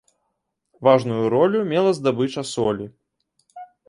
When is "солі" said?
2.53-2.87